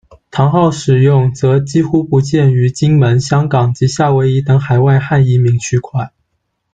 [0.31, 6.11] 堂号使用则几乎不见于金门、香港，及夏威夷等海外汉移民区块。